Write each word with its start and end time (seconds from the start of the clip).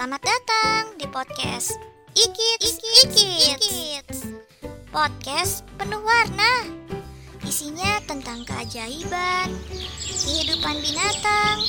Selamat 0.00 0.24
datang 0.24 0.96
di 0.96 1.04
podcast 1.12 1.76
Ikit 2.16 2.64
Ikit 3.04 3.60
Podcast 4.88 5.60
penuh 5.76 6.00
warna. 6.00 6.72
Isinya 7.44 8.00
tentang 8.08 8.40
keajaiban, 8.48 9.52
kehidupan 10.00 10.80
binatang, 10.80 11.60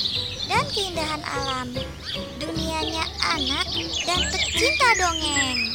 dan 0.48 0.64
keindahan 0.72 1.20
alam. 1.28 1.76
Dunianya 2.40 3.04
anak 3.36 3.68
dan 4.08 4.24
pecinta 4.32 4.88
dongeng 4.96 5.71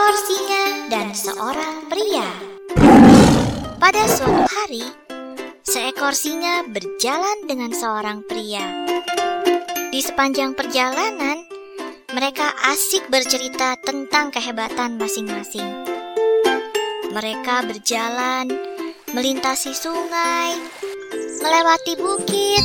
Seekor 0.00 0.16
singa 0.24 0.64
dan 0.88 1.08
seorang 1.12 1.76
pria. 1.92 2.24
Pada 3.76 4.08
suatu 4.08 4.48
hari, 4.48 4.80
seekor 5.60 6.16
singa 6.16 6.64
berjalan 6.72 7.44
dengan 7.44 7.68
seorang 7.68 8.24
pria. 8.24 8.64
Di 9.92 10.00
sepanjang 10.00 10.56
perjalanan, 10.56 11.44
mereka 12.16 12.48
asik 12.72 13.12
bercerita 13.12 13.76
tentang 13.84 14.32
kehebatan 14.32 14.96
masing-masing. 14.96 15.68
Mereka 17.12 17.68
berjalan 17.68 18.48
melintasi 19.12 19.76
sungai, 19.76 20.56
melewati 21.44 22.00
bukit, 22.00 22.64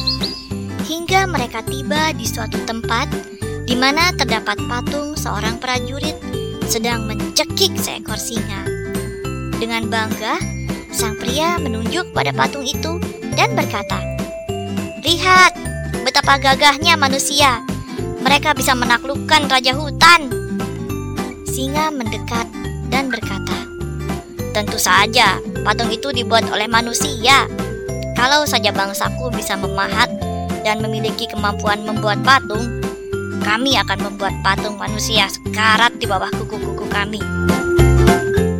hingga 0.87 1.27
mereka 1.27 1.59
tiba 1.67 2.15
di 2.15 2.23
suatu 2.23 2.63
tempat 2.63 3.11
di 3.67 3.75
mana 3.75 4.15
terdapat 4.15 4.55
patung 4.71 5.19
seorang 5.19 5.59
prajurit 5.59 6.44
sedang 6.65 7.05
mencekik 7.05 7.77
seekor 7.77 8.17
singa. 8.17 8.65
Dengan 9.61 9.87
bangga, 9.87 10.35
sang 10.89 11.15
pria 11.21 11.61
menunjuk 11.61 12.11
pada 12.11 12.33
patung 12.33 12.65
itu 12.65 12.97
dan 13.37 13.53
berkata, 13.53 14.01
"Lihat 15.05 15.53
betapa 16.03 16.41
gagahnya 16.41 16.97
manusia. 16.97 17.61
Mereka 18.25 18.57
bisa 18.57 18.73
menaklukkan 18.73 19.47
raja 19.47 19.77
hutan." 19.77 20.27
Singa 21.45 21.93
mendekat 21.93 22.49
dan 22.89 23.07
berkata, 23.13 23.55
"Tentu 24.51 24.81
saja, 24.81 25.39
patung 25.63 25.93
itu 25.93 26.11
dibuat 26.11 26.49
oleh 26.51 26.67
manusia. 26.67 27.47
Kalau 28.17 28.43
saja 28.43 28.73
bangsaku 28.73 29.31
bisa 29.31 29.55
memahat 29.55 30.09
dan 30.65 30.81
memiliki 30.81 31.29
kemampuan 31.29 31.85
membuat 31.85 32.19
patung, 32.25 32.84
kami 33.43 33.75
akan 33.75 33.99
membuat 34.11 34.35
patung 34.45 34.77
manusia 34.79 35.27
sekarat 35.27 35.97
di 35.99 36.05
bawah 36.07 36.29
kuku-kuku 36.31 36.85
kami. 36.87 37.19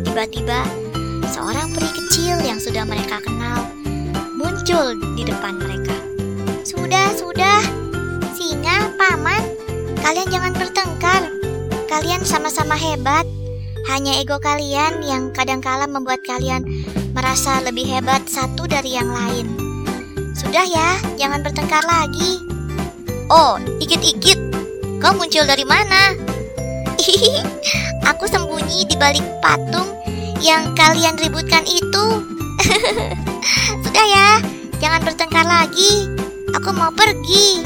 Tiba-tiba, 0.04 0.64
seorang 1.30 1.72
peri 1.72 1.90
kecil 1.92 2.40
yang 2.42 2.58
sudah 2.60 2.82
mereka 2.82 3.20
kenal 3.20 3.68
muncul 4.36 4.98
di 5.14 5.22
depan 5.22 5.56
mereka. 5.60 5.94
Sudah, 6.66 7.14
sudah, 7.14 7.62
singa, 8.34 8.90
paman, 8.98 9.42
kalian 10.02 10.28
jangan 10.32 10.52
bertengkar. 10.58 11.22
Kalian 11.86 12.26
sama-sama 12.26 12.74
hebat. 12.74 13.22
Hanya 13.86 14.18
ego 14.18 14.42
kalian 14.42 15.06
yang 15.06 15.30
kadangkala 15.30 15.86
membuat 15.86 16.18
kalian 16.26 16.66
merasa 17.14 17.62
lebih 17.62 17.86
hebat 17.86 18.26
satu 18.26 18.66
dari 18.66 18.98
yang 18.98 19.06
lain. 19.06 19.46
Sudah 20.34 20.66
ya, 20.66 20.98
jangan 21.14 21.46
bertengkar 21.46 21.86
lagi. 21.86 22.42
Oh, 23.30 23.62
ikit-ikit, 23.78 24.38
Kau 25.06 25.14
muncul 25.14 25.46
dari 25.46 25.62
mana? 25.62 26.18
Aku 28.10 28.26
sembunyi 28.26 28.90
di 28.90 28.98
balik 28.98 29.22
patung 29.38 29.86
yang 30.42 30.74
kalian 30.74 31.14
ributkan 31.14 31.62
itu. 31.62 32.26
Sudah 33.86 34.02
ya, 34.02 34.42
jangan 34.82 35.06
bertengkar 35.06 35.46
lagi. 35.46 36.10
Aku 36.58 36.74
mau 36.74 36.90
pergi. 36.90 37.62